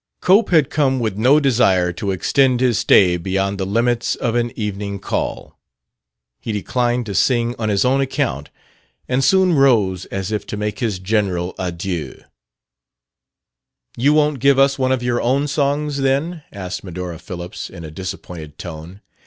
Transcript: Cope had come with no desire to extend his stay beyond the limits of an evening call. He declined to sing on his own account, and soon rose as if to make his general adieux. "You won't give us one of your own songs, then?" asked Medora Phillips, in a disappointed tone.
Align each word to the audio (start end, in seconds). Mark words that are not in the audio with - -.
Cope 0.19 0.49
had 0.49 0.71
come 0.71 0.99
with 0.99 1.15
no 1.15 1.39
desire 1.39 1.93
to 1.93 2.09
extend 2.09 2.59
his 2.59 2.79
stay 2.79 3.17
beyond 3.17 3.59
the 3.59 3.67
limits 3.67 4.15
of 4.15 4.33
an 4.33 4.51
evening 4.57 4.97
call. 4.97 5.59
He 6.39 6.51
declined 6.51 7.05
to 7.05 7.13
sing 7.13 7.53
on 7.59 7.69
his 7.69 7.85
own 7.85 8.01
account, 8.01 8.49
and 9.07 9.23
soon 9.23 9.53
rose 9.53 10.05
as 10.05 10.31
if 10.31 10.47
to 10.47 10.57
make 10.57 10.79
his 10.79 10.97
general 10.97 11.53
adieux. 11.59 12.23
"You 13.95 14.13
won't 14.13 14.39
give 14.39 14.57
us 14.57 14.79
one 14.79 14.91
of 14.91 15.03
your 15.03 15.21
own 15.21 15.45
songs, 15.47 15.97
then?" 15.99 16.41
asked 16.51 16.83
Medora 16.83 17.19
Phillips, 17.19 17.69
in 17.69 17.83
a 17.83 17.91
disappointed 17.91 18.57
tone. 18.57 19.01